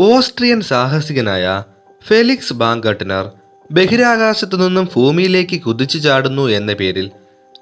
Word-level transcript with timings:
Austrian 0.00 0.60
സാഹസികനായ 0.60 1.64
Felix 2.06 2.52
ബാങ്കട്ടനർ 2.52 3.30
ബഹിരാകാശത്തു 3.72 4.56
നിന്നും 4.56 4.88
ഭൂമിയിലേക്ക് 4.96 5.60
കുതിച്ചു 5.60 5.98
ചാടുന്നു 5.98 6.48
എന്ന 6.48 6.72
പേരിൽ 6.72 7.10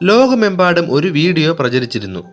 ലോകമെമ്പാടും 0.03 0.93
ഒരു 0.93 1.09
വീഡിയോ 1.09 1.53
പ്രചരിച്ചിരുന്നു. 1.53 2.25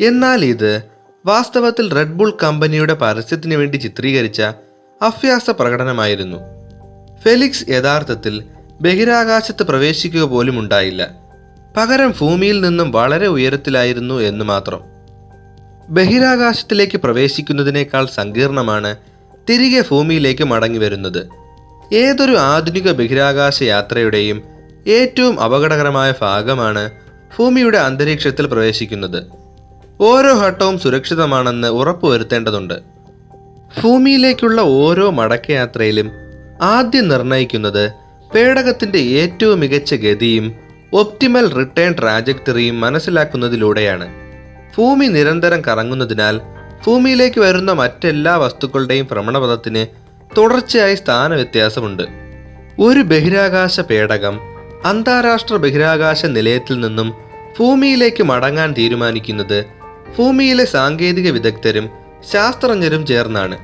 എന്നാൽ 0.00 0.44
ഇത് 0.44 0.82
വാസ്തവത്തിൽ 1.26 1.94
റെഡ് 1.94 2.12
ബുൾ 2.12 2.32
കമ്പനിയുടെ 2.42 2.94
പരസ്യത്തിന് 2.94 3.54
വേണ്ടി 3.54 3.76
ചിത്രീകരിച്ച 3.76 4.42
അഭ്യാസ 5.02 5.50
പ്രകടനമായിരുന്നു. 5.50 6.38
ഫെലിക്സ് 7.24 7.68
യഥാർത്ഥത്തിൽ 7.68 8.44
ബഹിരാകാശത്ത് 8.80 9.62
പ്രവേശിക്കുക 9.62 10.22
പോലും 10.22 10.58
ഉണ്ടായില്ല. 10.58 11.14
പകരം 11.76 12.14
ഭൂമിയിൽ 12.20 12.60
നിന്നും 12.60 12.90
വളരെ 12.90 13.26
ഉയരത്തിലായിരുന്നു 13.26 14.14
എന്ന് 14.14 14.44
മാത്രം. 14.44 14.80
ബഹിരാകാശത്തിലേക്ക് 15.88 16.96
പ്രവേശിക്കുന്നതിനേക്കാൾ 16.96 18.06
സങ്കീർണമാണ് 18.06 18.96
തിരികെ 19.50 19.84
ഭൂമിയിലേക്ക് 19.90 20.44
മടങ്ങി 20.44 20.78
വരുന്നത്. 20.78 21.28
ഏതൊരു 21.94 22.36
ആധുനിക 22.36 22.92
ബഹിരാകാശ 22.92 23.62
യാത്രയുടെയും 23.62 24.42
ഏറ്റവും 24.86 25.40
അപകടകരമായ 25.40 26.14
ഭാഗമാണ് 26.22 26.90
ഭൂമിയുടെ 27.38 27.78
അന്തരീക്ഷത്തിൽ 27.78 28.46
പ്രവേശിക്കുന്നത്. 28.46 29.22
ഓരോ 30.00 30.40
ഘട്ടവും 30.40 30.78
സുരക്ഷിതമാണെന്ന് 30.78 31.68
ഉറപ്പുവരുത്തേണ്ടതുണ്ട്. 31.68 32.74
ഭൂമിയിലേക്കുള്ള 33.82 34.60
ഓരോ 34.60 35.10
മടക്കയാത്രയിലും 35.10 36.10
ആദ്യം 36.62 37.08
നിർണയിക്കുന്നത് 37.08 37.92
പേടകത്തിന്റെ 38.34 38.98
ഏറ്റവും 38.98 39.60
മികച്ച 39.60 39.94
ഗതിയും 39.94 40.54
ഒപ്റ്റിമൽ 40.92 41.52
റിട്ടേൺ 41.52 41.94
ട്രാജക്ടറിയും 42.00 42.80
മനസ്സിലാക്കുന്നതിലൂടെയാണ്. 42.80 44.14
ഭൂമി 44.76 45.06
നിരന്തരം 45.06 45.62
കറങ്ങുന്നതിനാൽ 45.68 46.40
ഭൂമിയിലേക്ക് 46.86 47.40
വരുന്ന 47.40 47.72
മറ്റെല്ലാ 47.72 48.36
വസ്തുക്കളുടെയും 48.36 49.08
ഭ്രമണപഥത്തിന് 49.12 49.86
തുടർച്ചയായി 50.38 50.94
സ്ഥാനവ്യത്യാസമുണ്ട്. 50.94 52.02
ഒരു 52.80 53.00
ബഹിരാകാശ 53.00 53.80
പേടകം 53.80 54.40
അന്താരാഷ്ട്ര 54.84 55.56
ബഹിരാകാശ 55.56 56.26
നിലയത്തിൽ 56.26 56.80
നിന്നും 56.80 57.14
ഭൂമിയിലേക്ക് 57.58 58.22
മടങ്ങാൻ 58.22 58.74
തീരുമാനിക്കുന്നത് 58.78 59.64
ഭൂമിയിലെ 60.18 60.64
സാങ്കേതിക 60.64 61.30
വിദഗ്ധരും 61.30 61.90
ശാസ്ത്രജ്ഞരും 62.32 63.06
ചേർന്നാണ്. 63.06 63.58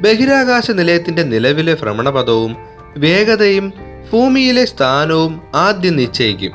ബഹിരാകാശ 0.00 0.70
നിലയത്തിന്റെ 0.70 1.22
നിലവിലെ 1.22 1.74
ഭ്രമണപഥവും 1.74 2.56
വേഗതയും 2.96 3.72
ഭൂമിയിലെ 4.12 4.64
സ്ഥാനവും 4.64 5.42
ആദ്യം 5.54 5.96
നിശ്ചയിക്കും. 5.96 6.52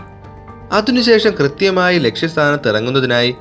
അതിനുശേഷം 0.71 1.31
കൃത്യമായി 1.31 1.99
ലക്ഷ്യസ്ഥാനത്ത് 1.99 2.69
ഇറങ്ങുന്നതിനായി 2.69 3.35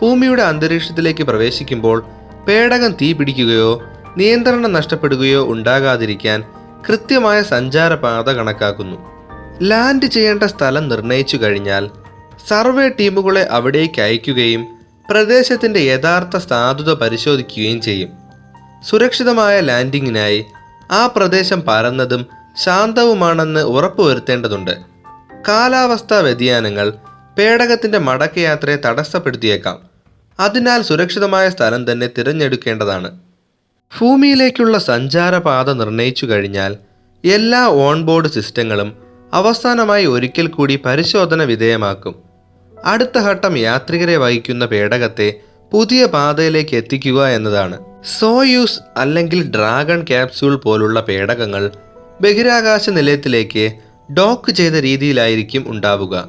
ഭൂമിയുടെ 0.00 0.42
അന്തരീക്ഷത്തിലേക്ക് 0.42 1.24
പ്രവേശിക്കുമ്പോൾ 1.24 2.04
പേടകം 2.48 2.92
തീപിടിക്കുകയോ 2.92 3.82
നിയന്ത്രണം 4.16 4.72
നഷ്ടപ്പെടുകയോ 4.72 5.52
ഉണ്ടാകാതിരിക്കാൻ 5.52 6.44
കൃത്യമായ 6.88 7.42
സഞ്ചാരപാത 7.42 8.30
കണക്കാക്കുന്നു. 8.30 8.96
ലാൻഡ് 9.62 10.06
ചെയ്യേണ്ട 10.06 10.42
സ്ഥലം 10.42 10.88
നിർണയിച്ചു 10.88 11.36
കഴിഞ്ഞാൽ 11.36 11.90
സർവേ 12.48 12.88
ടീമുകളെ 12.88 13.42
അവിടേക്ക് 13.42 14.00
അയക്കുകയും 14.00 14.66
പ്രദേശത്തിന്റെ 15.10 15.80
യഥാർത്ഥ 15.80 16.36
സാധുത 16.36 16.94
പരിശോധിക്കുകയും 16.94 17.80
ചെയ്യും. 17.80 18.08
സുരക്ഷിതമായ 18.88 19.60
ലാൻഡിങ്ങിനായി 19.60 20.44
ആ 20.90 21.06
പ്രദേശം 21.06 21.62
പരന്നതും 21.68 22.26
ശാന്തവുമാണെന്ന് 22.64 23.60
ഉറപ്പുവരുത്തേണ്ടതുണ്ട്. 23.60 24.70
കാലാവസ്ഥാ 25.48 26.18
വ്യതിയാനങ്ങൾ 26.18 26.92
പേടകത്തിന്റെ 27.38 27.98
മടക്കയാത്രയെ 27.98 28.76
തടസ്സപ്പെടുത്തിയേക്കാം. 28.76 29.87
അതിനാൽ 30.40 30.82
സുരക്ഷിതമായ 30.82 31.48
സ്ഥലം 31.48 31.92
തന്നെ 31.92 32.10
തിരഞ്ഞെടുക്കേണ്ടതാണ്. 32.18 33.18
ഭൂമിയിലേക്കുള്ള 34.00 34.78
സഞ്ചാരപാത 34.78 35.72
നിർണയിച്ചു 35.72 36.26
കഴിഞ്ഞാൽ 36.26 36.76
എല്ലാ 37.24 37.64
ഓൺബോർഡ് 37.64 38.28
സിസ്റ്റങ്ങളും 38.28 38.96
അവസാനമായി 39.32 40.06
ഒരിക്കൽ 40.06 40.46
കൂടി 40.46 40.76
പരിശോധന 40.76 41.42
വിധേയമാക്കും. 41.42 42.14
അടുത്ത 42.84 43.18
ഘട്ടം 43.18 43.56
യാത്രികരെ 43.56 44.16
വഹിക്കുന്ന 44.16 44.66
പേടകത്തെ 44.66 45.40
പുതിയ 45.72 46.06
പാതയിലേക്ക് 46.06 46.76
എത്തിക്കുക 46.76 47.26
എന്നതാണ്. 47.26 47.78
സോയൂസ് 48.18 48.80
അല്ലെങ്കിൽ 48.96 49.50
ഡ്രാഗൺ 49.50 50.02
ക്യാപ്സ്യൂൾ 50.02 50.56
പോലുള്ള 50.56 51.00
പേടകങ്ങൾ 51.00 51.70
ബഹിരാകാശ 52.20 52.90
നിലയത്തിലേക്ക് 52.90 53.72
ഡോക്ക് 54.12 54.50
ചെയ്ത 54.50 54.72
രീതിയിലായിരിക്കും 54.72 55.64
ഉണ്ടാവുക. 55.68 56.28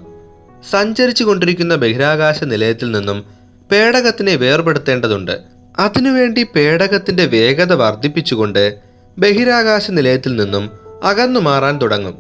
സഞ്ചരിച്ചു 0.72 1.24
കൊണ്ടിരിക്കുന്ന 1.24 1.76
ബഹിരാകാശ 1.76 2.44
നിലയത്തിൽ 2.44 2.92
നിന്നും 2.92 3.39
പേടകത്തിനെ 3.72 4.36
വേർപെടുത്തേണ്ടതുണ്ട്. 4.36 5.40
അതിനുവേണ്ടി 5.80 6.44
പേടകത്തിന്റെ 6.44 7.26
വേഗത 7.26 7.74
വർദ്ധിപ്പിച്ചുകൊണ്ട് 7.74 8.78
ബഹിരാകാശ 9.18 9.92
നിലയത്തിൽ 9.92 10.36
നിന്നും 10.36 10.70
അകന്നു 11.04 11.40
മാറാൻ 11.40 11.82
തുടങ്ങും. 11.82 12.18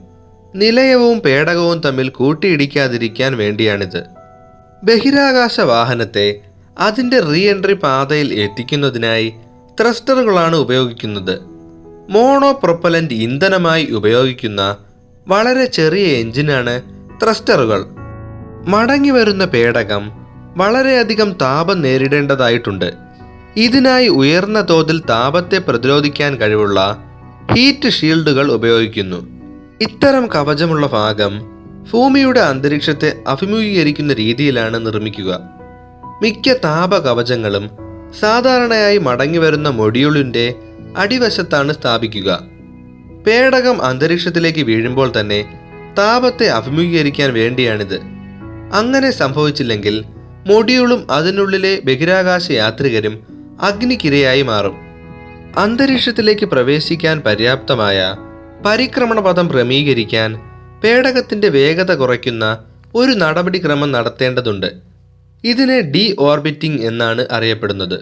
നിലയവും 0.56 1.20
പേടകവും 1.20 1.80
തമ്മിൽ 1.80 2.10
കൂട്ടിയിടിക്കാതിരിക്കാൻ 2.10 3.38
വേണ്ടിയാണിത്. 3.38 4.04
ബഹിരാകാശ 4.84 5.60
വാഹനത്തെ 5.60 6.40
അതിന്റെ 6.80 7.20
റീ 7.20 7.50
എൻട്രി 7.50 7.74
പാതയിൽ 7.74 8.34
എത്തിക്കുന്നതിനായി 8.34 9.34
ത്രസ്റ്ററുകളാണ് 9.82 10.56
ഉപയോഗിക്കുന്നത്. 10.56 11.40
മോണോ 12.10 12.60
പ്രൊപ്പലന്റ് 12.64 13.14
ഇന്ധനമായി 13.14 13.86
ഉപയോഗിക്കുന്ന 13.86 14.78
വളരെ 15.28 15.66
ചെറിയ 15.66 16.04
എഞ്ചിനാണ് 16.04 16.82
ത്രസ്റ്ററുകൾ. 17.24 17.86
മടങ്ങി 18.68 19.10
വരുന്ന 19.10 19.46
പേടകം 19.46 20.19
വളരെയധികം 20.58 21.34
താപം 21.42 21.82
നേരിടേണ്ടതായിട്ടുണ്ട്. 21.82 22.94
ഇതിനായി 23.58 24.08
ഉയർന്ന 24.08 24.66
തോതിൽ 24.70 25.00
താപത്തെ 25.00 25.58
പ്രതിരോധിക്കാൻ 25.58 26.36
കഴിവുള്ള 26.36 27.04
ഹീറ്റ് 27.52 27.90
ഷീൽഡുകൾ 27.90 28.52
ഉപയോഗിക്കുന്നു. 28.52 29.40
ഇത്തരം 29.82 30.28
കവചമുള്ള 30.28 30.88
ഭാഗം 30.88 31.40
ഭൂമിയുടെ 31.92 32.40
അന്തരീക്ഷത്തെ 32.40 33.18
അഭിമുഖീകരിക്കുന്ന 33.28 34.14
രീതിയിലാണ് 34.14 34.86
നിർമ്മിക്കുക. 34.86 35.40
മിക്ക 36.22 36.54
താപ 36.54 36.98
കവചങ്ങളും 36.98 37.70
സാധാരണയായി 38.20 38.98
മടങ്ങി 38.98 39.38
വരുന്ന 39.38 39.70
മൊഡ്യൂളിന്റെ 39.70 40.54
അടിവശത്താണ് 40.98 41.74
സ്ഥാപിക്കുക. 41.74 42.40
പേടകം 43.28 43.84
അന്തരീക്ഷത്തിലേക്ക് 43.84 44.60
വീഴുമ്പോൾ 44.60 45.12
തന്നെ 45.20 45.60
താപത്തെ 45.98 46.46
അഭിമുഖീകരിക്കാൻ 46.46 47.34
വേണ്ടിയാണിത്. 47.34 48.02
അങ്ങനെ 48.74 49.12
സംഭവിച്ചില്ലെങ്കിൽ 49.12 50.06
മൊഡ്യൂളും 50.50 51.12
അതിനുള്ളിലെ 51.12 51.80
ബഹിരാകാശ 51.86 52.52
യാത്രികരും 52.52 53.16
അഗ്നിക്കിരയായി 53.62 54.42
മാറും. 54.42 54.76
അന്തരീക്ഷത്തിലേക്ക് 55.58 56.46
പ്രവേശിക്കാൻ 56.46 57.22
പര്യാപ്തമായ 57.26 58.16
പരിക്രമണപഥം 58.66 59.48
ക്രമീകരിക്കാൻ 59.54 60.40
പേടകത്തിന്റെ 60.84 61.50
വേഗത 61.50 61.96
കുറയ്ക്കുന്ന 61.96 62.64
ഒരു 62.96 63.12
നടപടിക്രമം 63.12 63.92
നടത്തേണ്ടതുണ്ട്. 63.92 64.74
ഇതിനെ 65.44 65.82
ഡി 65.82 66.16
ഓർബിറ്റിംഗ് 66.20 66.82
എന്നാണ് 66.82 67.26
അറിയപ്പെടുന്നത്. 67.32 68.00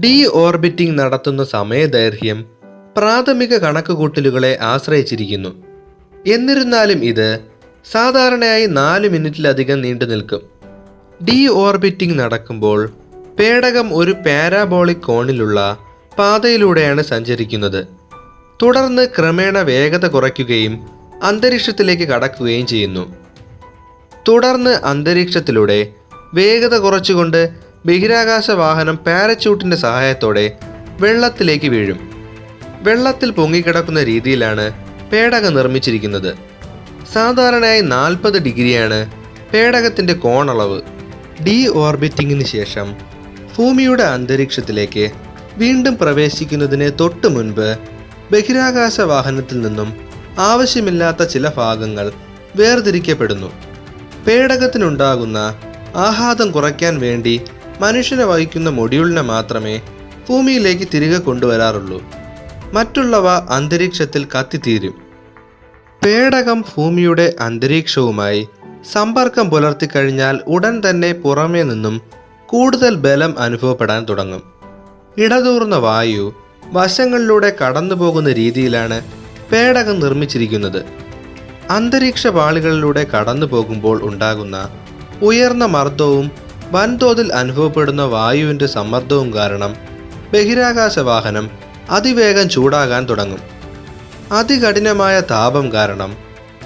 ഡി 0.00 0.28
ഓർബിറ്റിംഗ് 0.32 0.98
നടത്തുന്ന 0.98 1.44
സമയദൈർഘ്യം 1.44 2.44
പ്രാഥമിക 2.96 3.56
കണക്കുകൂട്ടലുകളെ 3.56 4.58
ആശ്രയിച്ചിരിക്കുന്നു. 4.62 5.64
എന്നിരുന്നാലും 6.26 7.04
ഇത് 7.04 7.38
സാധാരണയായി 7.92 8.66
നാല് 8.66 9.08
മിനിറ്റിലധികം 9.08 9.80
നീണ്ടു 9.80 10.04
നിൽക്കും 10.04 10.55
ഡി 11.22 11.46
ഓർബിറ്റിംഗ് 11.46 12.18
നടക്കുമ്പോൾ 12.18 12.90
പേടകം 13.38 13.96
ഒരു 13.96 14.12
പാരാബോളിക് 14.12 14.96
കോണിലുള്ള 14.96 15.78
പാതയിലൂടെയാണ് 16.18 17.02
സഞ്ചരിക്കുന്നത്. 17.02 17.86
തുടർന്ന് 18.62 19.06
ക്രമേണ 19.18 19.58
വേഗത 19.58 20.06
കുറയ്ക്കുകയും 20.06 20.86
അന്തരീക്ഷത്തിലേക്ക് 21.22 22.02
കടക്കുകയും 22.02 22.66
ചെയ്യുന്നു. 22.66 23.14
തുടർന്ന് 24.28 24.70
അന്തരീക്ഷത്തിലൂടെ 24.70 25.92
വേഗത 26.34 26.78
കുറച്ചുകൊണ്ട് 26.78 27.50
ബഹിരാകാശ 27.86 28.50
വാഹനം 28.50 28.96
പാരച്യൂട്ടിന്റെ 28.96 29.76
സഹായത്തോടെ 29.76 30.52
വെള്ളത്തിലേക്ക് 31.00 31.66
വീഴും. 31.66 32.10
വെള്ളത്തിൽ 32.82 33.30
പൊങ്ങിക്കിടക്കുന്ന 33.30 34.04
രീതിയിലാണ് 34.04 34.72
പേടകം 35.10 35.54
നിർമ്മിച്ചിരിക്കുന്നത്. 35.54 36.34
സാധാരണയായി 37.12 37.80
നാൽപ്പത് 37.80 38.42
ഡിഗ്രിയാണ് 38.42 39.12
പേടകത്തിന്റെ 39.52 40.12
കോണളവ്. 40.12 40.95
ഡി 41.44 41.68
ഓർബിറ്റിംഗിന് 41.68 42.44
ശേഷം 42.44 42.94
ഭൂമിയുടെ 43.58 44.02
അന്തരീക്ഷത്തിലേക്ക് 44.02 45.10
വീണ്ടും 45.56 45.96
പ്രവേശിക്കുന്നതിന് 45.96 46.90
തൊട്ടു 47.00 47.26
മുൻപ് 47.26 47.78
ബഹിരാകാശ 48.32 49.00
വാഹനത്തിൽ 49.00 49.60
നിന്നും 49.60 49.96
ആവശ്യമില്ലാത്ത 50.38 51.22
ചില 51.22 51.50
ഭാഗങ്ങൾ 51.56 52.12
വേർതിരിക്കപ്പെടുന്നു. 52.56 53.52
പേടകത്തിനുണ്ടാകുന്ന 54.26 55.54
ആഘാതം 55.96 56.50
കുറയ്ക്കാൻ 56.50 57.00
വേണ്ടി 57.00 57.40
മനുഷ്യനെ 57.80 58.24
വഹിക്കുന്ന 58.24 58.68
മൊഡ്യൂളിനെ 58.70 59.22
മാത്രമേ 59.22 59.80
ഭൂമിയിലേക്ക് 60.28 60.88
തിരികെ 60.94 61.18
കൊണ്ടുവരാറുള്ളൂ. 61.18 62.02
മറ്റുള്ളവ 62.72 63.28
അന്തരീക്ഷത്തിൽ 63.28 64.26
കത്തിത്തീരും. 64.38 64.94
പേടകം 66.04 66.60
ഭൂമിയുടെ 66.60 67.34
അന്തരീക്ഷവുമായി 67.40 68.48
സമ്പർക്കം 68.92 69.50
പുലർത്തിക്കഴിഞ്ഞാൽ 69.50 70.40
ഉടൻ 70.46 70.82
തന്നെ 70.90 71.12
പുറമേ 71.12 71.62
നിന്നും 71.62 72.00
കൂടുതൽ 72.46 72.94
ബലം 72.94 73.38
അനുഭവപ്പെടാൻ 73.38 74.06
തുടങ്ങും. 74.08 74.42
ഇടതൂർന്ന 75.18 75.76
വായു 75.76 76.34
വശങ്ങളിലൂടെ 76.72 77.56
കടന്നു 77.62 77.94
പോകുന്ന 77.94 78.32
രീതിയിലാണ് 78.32 79.04
പേടകം 79.52 80.00
നിർമ്മിച്ചിരിക്കുന്നത്. 80.00 80.84
അന്തരീക്ഷ 81.70 82.26
പാളികളിലൂടെ 82.26 83.06
കടന്നു 83.14 83.46
പോകുമ്പോൾ 83.46 84.02
ഉണ്ടാകുന്ന 84.02 84.68
ഉയർന്ന 85.22 85.64
മർദ്ദവും 85.64 86.30
വൻതോതിൽ 86.72 87.32
അനുഭവപ്പെടുന്ന 87.32 88.02
വായുവിന്റെ 88.02 88.66
സമ്മർദ്ദവും 88.66 89.34
കാരണം 89.34 89.74
ബഹിരാകാശ 90.34 90.98
വാഹനം 90.98 91.50
അതിവേഗം 91.90 92.48
ചൂടാകാൻ 92.48 93.08
തുടങ്ങും. 93.08 93.42
അതികഠിനമായ 94.32 95.20
താപം 95.20 95.72
കാരണം 95.72 96.16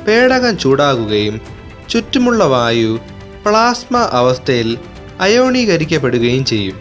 പേടകം 0.09 0.59
ചൂടാകുകയും 0.59 1.60
ചുറ്റുമുള്ള 1.91 2.45
വായു 2.45 3.01
പ്ലാസ്മ 3.47 3.97
അവസ്ഥയിൽ 3.97 4.79
അയോണീകരിക്കപ്പെടുകയും 5.21 6.45
ചെയ്യും. 6.45 6.81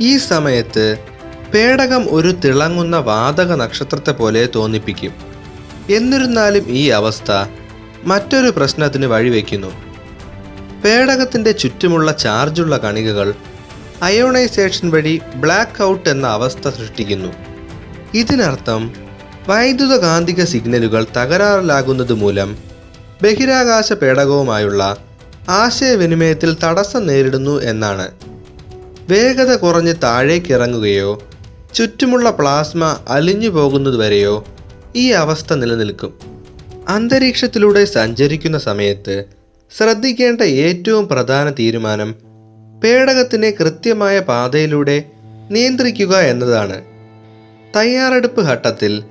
ഈ 0.00 0.18
സമയത്ത് 0.18 0.98
പേടകം 1.54 2.06
ഒരു 2.10 2.28
തിളങ്ങുന്ന 2.28 2.96
വാതക 2.96 3.54
നക്ഷത്രത്തെ 3.54 4.12
പോലെ 4.12 4.48
തോന്നിപ്പിക്കും. 4.54 5.12
എന്നിരുന്നാലും 5.94 6.64
ഈ 6.68 6.88
അവസ്ഥ 6.88 7.32
മറ്റൊരു 8.04 8.50
പ്രശ്നത്തിന് 8.50 9.06
വഴിവെക്കുന്നു. 9.06 9.72
പേടകത്തിന്റെ 10.84 11.52
ചുറ്റുമുള്ള 11.52 12.12
ചാർജുള്ള 12.12 12.76
കണികകൾ 12.76 13.34
അയോണൈസേഷൻ 14.02 14.90
വഴി 14.90 15.20
ബ്ലാക്ക് 15.34 15.82
ഔട്ട് 15.82 16.08
എന്ന 16.08 16.26
അവസ്ഥ 16.26 16.68
സൃഷ്ടിക്കുന്നു. 16.68 17.28
ഇതിനർത്ഥം 18.14 18.92
വൈദ്യുതകാന്തിക 19.48 20.44
സിഗ്നലുകൾ 20.44 21.06
തകരാറിലാകുന്നത് 21.16 22.12
മൂലം 22.12 22.73
ബഹിരാകാശ 23.22 23.92
പേടകവുമായുള്ള 23.92 24.96
ആശയവിനിമയത്തിൽ 25.48 26.56
തടസ്സം 26.64 27.06
നേരിടുന്നു 27.06 27.60
എന്നാണ്. 27.62 28.10
വേഗത 29.08 29.56
കുറഞ്ഞ് 29.56 29.94
താഴേക്കിറങ്ങുകയോ 30.02 31.22
ചുറ്റുമുള്ള 31.74 32.30
പ്ലാസ്മ 32.30 32.96
അലിഞ്ഞു 33.08 33.48
പോകുന്നതുവരെയോ 33.48 34.44
ഈ 34.96 35.10
അവസ്ഥ 35.10 35.52
നിലനിൽക്കും. 35.52 36.12
അന്തരീക്ഷത്തിലൂടെ 36.88 37.84
സഞ്ചരിക്കുന്ന 37.84 38.58
സമയത്ത് 38.58 39.24
ശ്രദ്ധിക്കേണ്ട 39.76 40.40
ഏറ്റവും 40.40 41.08
പ്രധാന 41.08 41.50
തീരുമാനം 41.50 42.14
പേടകത്തിനെ 42.82 43.50
കൃത്യമായ 43.50 44.20
പാതയിലൂടെ 44.20 45.04
നിയന്ത്രിക്കുക 45.50 46.16
എന്നതാണ്. 46.16 46.82
തയ്യാറെടുപ്പ് 47.76 48.42
ഘട്ടത്തിൽ 48.42 49.02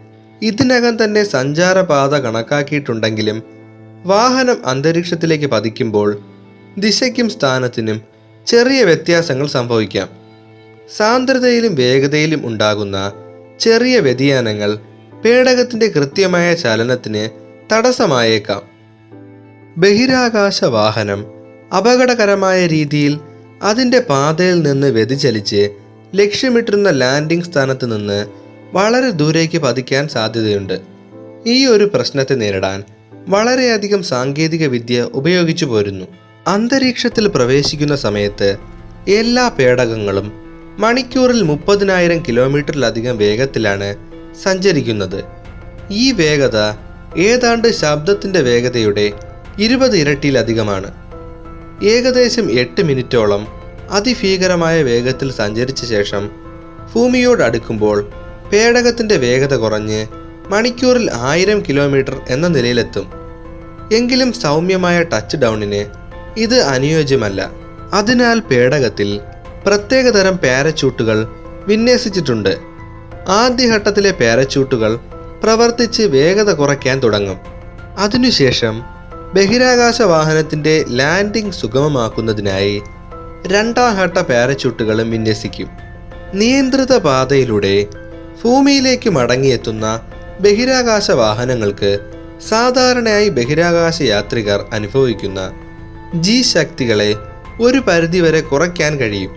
ഇതിനകം 0.42 1.04
തന്നെ 1.04 1.24
സഞ്ചാരപാത 1.24 2.16
കണക്കാക്കിയിട്ടുണ്ടെങ്കിലും 2.16 3.53
വാഹനം 4.06 4.66
അന്തരീക്ഷത്തിലേക്ക് 4.66 5.46
പതിക്കുമ്പോൾ 5.46 6.20
ദിശയ്ക്കും 6.78 7.30
സ്ഥാനത്തിനും 7.30 8.02
ചെറിയ 8.48 8.84
വ്യത്യാസങ്ങൾ 8.84 9.48
സംഭവിക്കാം. 9.48 10.10
സാന്ദ്രതയിലും 10.98 11.76
വേഗതയിലും 11.76 12.48
ഉണ്ടാകുന്ന 12.48 13.14
ചെറിയ 13.60 14.00
വ്യതിയാനങ്ങൾ 14.00 14.80
പേടകത്തിന്റെ 15.26 15.88
കൃത്യമായ 15.88 16.54
ചലനത്തിന് 16.54 17.30
തടസ്സമായേക്കാം. 17.74 18.62
ബഹിരാകാശ 19.78 20.64
വാഹനം 20.64 21.26
അപകടകരമായ 21.78 22.68
രീതിയിൽ 22.68 23.20
അതിന്റെ 23.64 24.00
പാതയിൽ 24.00 24.62
നിന്ന് 24.62 24.88
വ്യതിചലിച്ച് 24.88 25.70
ലക്ഷ്യമിട്ടിരുന്ന 26.16 26.90
ലാൻഡിംഗ് 26.90 27.46
സ്ഥാനത്ത് 27.46 27.98
നിന്ന് 27.98 28.26
വളരെ 28.74 29.10
ദൂരേക്ക് 29.10 29.58
പതിക്കാൻ 29.58 30.08
സാധ്യതയുണ്ട്. 30.08 30.82
ഈ 31.48 31.66
ഒരു 31.66 31.92
പ്രശ്നത്തെ 31.94 32.34
നേരിടാൻ 32.34 32.84
വളരെയധികം 33.28 34.04
സാങ്കേതിക 34.04 34.68
വിദ്യ 34.68 35.02
ഉപയോഗിച്ചു 35.02 35.66
പോരുന്നു. 35.66 36.06
അന്തരീക്ഷത്തിൽ 36.48 37.28
പ്രവേശിക്കുന്ന 37.28 37.96
സമയത്ത് 37.96 38.58
എല്ലാ 39.08 39.48
പേടകങ്ങളും 39.48 40.31
മണിക്കൂറിൽ 40.80 41.42
മുപ്പതിനായിരം 41.42 42.24
കിലോമീറ്ററിലധികം 42.28 43.18
വേഗത്തിലാണ് 43.18 43.96
സഞ്ചരിക്കുന്നത്. 44.44 45.24
ഈ 45.92 46.12
വേഗത 46.12 46.58
ഏതാണ്ട് 47.18 47.68
ശബ്ദത്തിന്റെ 47.68 48.42
വേഗതയുടെ 48.42 49.12
ഇരുപത് 49.60 49.98
ഇരട്ടിയിലധികമാണ്. 49.98 50.92
ഏകദേശം 51.84 52.52
എട്ട് 52.52 52.81
മിനിറ്റോളം 52.81 53.48
അതിഭീകരമായ 53.90 54.84
വേഗത്തിൽ 54.84 55.31
സഞ്ചരിച്ച 55.31 55.86
ശേഷം 55.86 56.30
ഭൂമിയോട് 56.96 57.44
അടുക്കുമ്പോൾ 57.44 58.12
പേടകത്തിന്റെ 58.52 59.18
വേഗത 59.18 59.56
കുറഞ്ഞ് 59.56 60.23
മണിക്കൂറിൽ 60.50 61.10
ആയിരം 61.12 61.63
കിലോമീറ്റർ 61.69 62.22
എന്ന 62.30 62.48
നിലയിലെത്തും. 62.48 63.12
എങ്കിലും 63.94 64.34
സൗമ്യമായ 64.34 65.04
ടച്ച് 65.04 65.38
ഡൗണിന് 65.38 65.86
ഇത് 66.40 66.62
അനുയോജ്യമല്ല. 66.62 67.51
അതിനാൽ 67.94 68.40
പേടകത്തിൽ 68.40 69.19
പ്രത്യേകതരം 69.66 70.38
പാരച്യൂട്ടുകൾ 70.38 71.28
വിന്യസിച്ചിട്ടുണ്ട്. 71.68 72.57
ആദ്യഘട്ടത്തിലെ 73.28 74.12
പാരച്യൂട്ടുകൾ 74.12 75.00
പ്രവർത്തിച്ച് 75.44 76.04
വേഗത 76.04 76.54
കുറയ്ക്കാൻ 76.54 77.04
തുടങ്ങും. 77.04 77.40
അതിനുശേഷം 77.98 78.81
ബഹിരാകാശ 79.34 80.01
വാഹനത്തിന്റെ 80.01 80.86
ലാൻഡിംഗ് 80.90 81.54
സുഗമമാക്കുന്നതിനായി 81.54 82.81
രണ്ടാം 83.48 83.98
ഘട്ട 83.98 84.18
പാരച്യൂട്ടുകളും 84.18 85.12
വിന്യസിക്കും. 85.12 85.68
നിയന്ത്രിത 86.34 86.98
പാതയിലൂടെ 86.98 87.88
ഭൂമിയിലേക്ക് 88.44 89.10
മടങ്ങിയെത്തുന്ന 89.10 90.01
ബഹിരാകാശ 90.41 91.12
വാഹനങ്ങൾക്ക് 91.12 92.00
സാധാരണയായി 92.50 93.30
ബഹിരാകാശ 93.30 94.01
യാത്രികർ 94.01 94.65
അനുഭവിക്കുന്ന 94.74 95.51
ജി 96.15 96.41
ശക്തികളെ 96.41 97.15
ഒരു 97.62 97.77
പരിധിവരെ 97.77 98.41
കുറയ്ക്കാൻ 98.41 98.97
കഴിയും. 98.97 99.31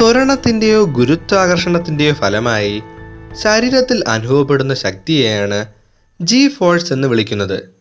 ത്വരണത്തിന്റെയോ 0.00 0.84
ഗുരുത്വാകർഷണത്തിന്റെയോ 0.84 2.12
ഫലമായി 2.12 2.82
ശരീരത്തിൽ 3.42 4.04
അനുഭവപ്പെടുന്ന 4.08 4.74
ശക്തിയെയാണ് 4.74 5.66
ജി 6.20 6.48
ഫോഴ്സ് 6.48 6.92
എന്ന് 6.92 7.08
വിളിക്കുന്നത്. 7.08 7.74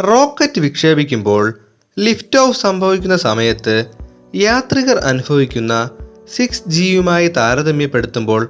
റോക്കറ്റ് 0.00 0.60
വിക്ഷേപിക്കുമ്പോൾ 0.60 1.60
ലിഫ്റ്റ് 1.98 2.38
ഓഫ് 2.38 2.60
സംഭവിക്കുന്ന 2.60 3.16
സമയത്ത് 3.16 3.84
യാത്രികർ 4.34 4.96
അനുഭവിക്കുന്ന 4.96 5.90
സിക്സ് 6.36 6.62
ജിയുമായി 6.68 7.28
താരതമ്യപ്പെടുത്തുമ്പോൾ 7.28 8.48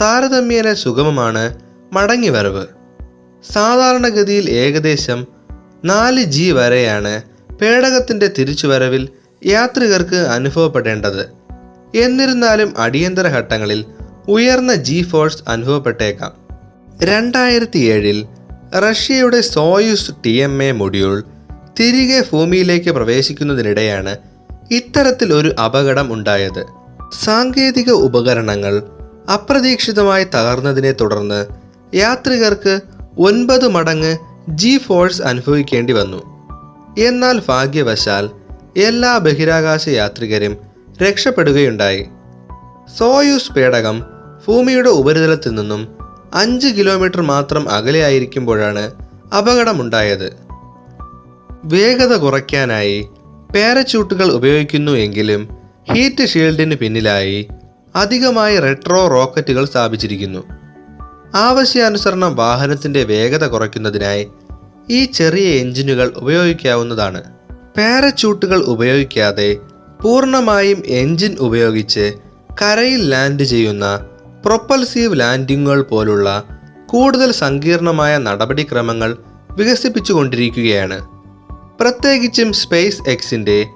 താരതമ്യേന 0.00 0.72
സുഗമമാണ് 0.72 1.58
മടങ്ങിവരവ്. 1.92 2.81
സാധാരണഗതിയിൽ 3.50 4.50
ഏകദേശം 4.50 5.26
നാല് 5.84 6.22
ജി 6.22 6.50
വരെയാണ് 6.50 7.22
പേടകത്തിന്റെ 7.60 8.30
തിരിച്ചുവരവിൽ 8.38 9.08
യാത്രികർക്ക് 9.46 10.16
അനുഭവപ്പെടേണ്ടത്. 10.16 11.28
എന്നിരുന്നാലും 11.96 12.74
അടിയന്തര 12.78 13.28
ഘട്ടങ്ങളിൽ 13.28 13.84
ഉയർന്ന 14.28 14.74
ജി 14.74 15.02
ഫോഴ്സ് 15.02 15.42
അനുഭവപ്പെട്ടേക്കാം. 15.48 16.32
രണ്ടായിരത്തി 17.02 17.78
ഏഴിൽ 17.78 18.26
റഷ്യയുടെ 18.78 19.40
Soyuz 19.40 20.12
T 20.26 20.30
M 20.30 20.62
A 20.62 20.72
module 20.72 21.24
തിരികെ 21.80 22.24
ഭൂമിയിലേക്ക് 22.32 22.90
പ്രവേശിക്കുന്നതിനിടെയാണ് 22.90 24.16
ഇത്തരത്തിൽ 24.70 25.34
ഒരു 25.34 25.48
അപകടം 25.64 26.12
ഉണ്ടായത്. 26.12 26.64
സാങ്കേതിക 27.24 27.90
ഉപകരണങ്ങൾ 27.90 28.82
അപ്രതീക്ഷിതമായി 29.32 30.24
തകർന്നതിനെ 30.24 30.92
തുടർന്ന് 30.92 31.46
യാത്രികർക്ക് 31.94 32.80
ഒൻപത് 33.18 33.68
മടങ്ങ് 33.68 34.16
ജി 34.48 34.78
ഫോഴ്സ് 34.78 35.22
അനുഭവിക്കേണ്ടി 35.22 35.92
വന്നു. 35.92 36.22
എന്നാൽ 36.98 37.42
ഭാഗ്യവശാൽ 37.48 38.30
എല്ലാ 38.76 39.18
ബഹിരാകാശ 39.18 39.88
യാത്രികരും 39.88 40.56
രക്ഷപ്പെടുകയുണ്ടായി. 41.02 42.06
സോയൂസ് 42.98 43.52
പേടകം 43.52 44.04
ഭൂമിയുടെ 44.48 44.88
ഉപരിതലത്തിൽ 44.88 45.50
നിന്നും 45.50 45.88
അഞ്ച് 46.34 46.68
കിലോമീറ്റർ 46.68 47.20
മാത്രം 47.20 47.70
അകലെയായിരിക്കുമ്പോഴാണ് 47.70 48.90
അപകടമുണ്ടായത്. 49.38 50.36
വേഗത 51.64 52.16
കുറയ്ക്കാനായി 52.16 53.08
പാരച്യൂട്ടുകൾ 53.54 54.32
ഉപയോഗിക്കുന്നു 54.32 54.92
എങ്കിലും 54.92 55.48
ഹീറ്റ് 55.92 56.26
ഷീൽഡിന് 56.26 56.74
പിന്നിലായി 56.74 57.48
അധികമായി 57.94 58.58
റെട്രോ 58.58 59.08
റോക്കറ്റുകൾ 59.08 59.64
സ്ഥാപിച്ചിരിക്കുന്നു. 59.64 60.61
ആവശ്യാനുസരണം 61.34 62.36
വാഹനത്തിന്റെ 62.36 63.04
വേഗത 63.04 63.46
കുറയ്ക്കുന്നതിനായി 63.46 64.28
ഈ 64.90 65.04
ചെറിയ 65.04 65.46
എഞ്ചിനുകൾ 65.46 66.12
ഉപയോഗിക്കാവുന്നതാണ്. 66.16 67.24
പാരച്യൂട്ടുകൾ 67.76 68.62
ഉപയോഗിക്കാതെ 68.62 69.56
പൂർണമായും 70.02 70.82
എഞ്ചിൻ 70.86 71.36
ഉപയോഗിച്ച് 71.40 72.14
കരയിൽ 72.62 73.10
ലാൻഡ് 73.10 73.42
ചെയ്യുന്ന 73.42 74.06
പ്രൊപ്പൽസീവ് 74.44 75.20
ലാൻഡിങ്ങുകൾ 75.20 75.82
പോലുള്ള 75.82 76.44
കൂടുതൽ 76.86 77.32
സങ്കീർണമായ 77.32 78.18
നടപടിക്രമങ്ങൾ 78.18 79.16
വികസിപ്പിച്ചുകൊണ്ടിരിക്കുകയാണ്. 79.50 81.00
പ്രത്യേകിച്ചും 81.80 82.52
സ്പേസ് 82.52 83.10
എക്സിന്റെ 83.10 83.66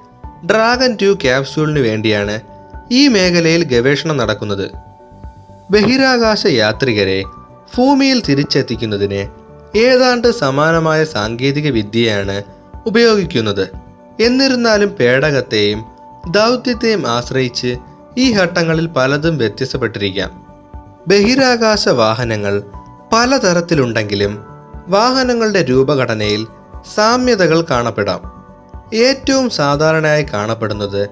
ഡ്രാഗൺ 0.51 0.97
ടു 1.03 1.13
ക്യാപ്സ്യൂളിന് 1.23 1.79
വേണ്ടിയാണ് 1.79 2.41
ഈ 2.93 3.09
മേഖലയിൽ 3.09 3.65
ഗവേഷണം 3.65 4.17
നടക്കുന്നത്. 4.17 4.71
ബഹിരാകാശ 5.71 6.47
യാത്രികരെ 6.47 7.25
ഭൂമിയിൽ 7.75 8.23
തിരിച്ചെത്തിക്കുന്നതിന് 8.29 9.29
ഏതാണ്ട് 9.79 10.31
സമാനമായ 10.31 11.05
സാങ്കേതിക 11.05 11.71
വിദ്യയാണ് 11.71 12.43
ഉപയോഗിക്കുന്നത്. 12.87 13.71
എന്നിരുന്നാലും 14.21 14.89
പേടകത്തെയും 14.89 15.85
ദൗത്യത്തെയും 16.31 17.07
ആശ്രയിച്ച് 17.07 17.77
ഈ 18.19 18.37
ഘട്ടങ്ങളിൽ 18.37 18.87
പലതും 18.87 19.39
വ്യത്യസ്തപ്പെട്ടിരിക്കാം. 19.39 20.47
ബഹിരാകാശ 21.09 21.89
വാഹനങ്ങൾ 21.89 22.63
പലതരത്തിലുണ്ടെങ്കിലും 23.13 24.45
വാഹനങ്ങളുടെ 24.89 25.63
രൂപഘടനയിൽ 25.63 26.47
സാമ്യതകൾ 26.95 27.65
കാണപ്പെടാം. 27.71 28.37
ഏറ്റവും 28.95 29.51
സാധാരണയായി 29.51 30.27
കാണപ്പെടുന്നത് 30.35 31.09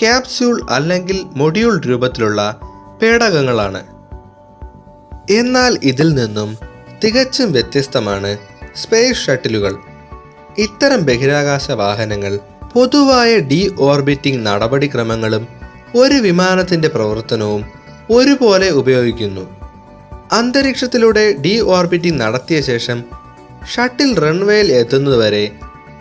ക്യാപ്സ്യൂൾ 0.00 0.66
അല്ലെങ്കിൽ 0.70 1.26
മൊഡ്യൂൾ 1.36 1.80
രൂപത്തിലുള്ള 1.80 2.56
പേടകങ്ങളാണ്. 3.02 3.93
എന്നാൽ 5.30 5.78
ഇതിൽ 5.82 6.14
നിന്നും 6.14 6.58
തികച്ചും 7.04 7.52
വ്യത്യസ്തമാണ് 7.52 8.38
സ്പേസ് 8.76 9.26
ഷട്ടിലുകൾ. 9.26 9.76
ഇത്തരം 10.58 11.04
ബഹിരാകാശ 11.04 11.70
വാഹനങ്ങൾ 11.70 12.38
പൊതുവായ 12.74 13.38
ഡി 13.38 13.74
ഓർബിറ്റിംഗ് 13.78 14.46
നടപടിക്രമങ്ങളും 14.46 15.48
ഒരു 15.96 16.14
വിമാനത്തിന്റെ 16.14 16.88
പ്രവർത്തനവും 16.88 17.64
ഒരുപോലെ 18.10 18.70
ഉപയോഗിക്കുന്നു. 18.70 19.50
അന്തരീക്ഷത്തിലൂടെ 20.32 21.34
ഡി 21.44 21.60
ഓർബിറ്റിംഗ് 21.60 22.20
നടത്തിയ 22.20 22.60
ശേഷം 22.60 23.04
ഷട്ടിൽ 23.74 24.18
റൺവേയിൽ 24.18 24.72
എത്തുന്നതുവരെ 24.72 25.50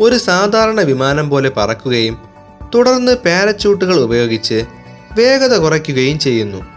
ഒരു 0.02 0.16
സാധാരണ 0.16 0.82
വിമാനം 0.82 1.30
പോലെ 1.30 1.50
പറക്കുകയും 1.50 2.18
തുടർന്ന് 2.76 3.12
പാരച്യൂട്ടുകൾ 3.12 4.00
ഉപയോഗിച്ച് 4.00 4.64
വേഗത 5.14 5.58
കുറയ്ക്കുകയും 5.58 6.20
ചെയ്യുന്നു. 6.20 6.73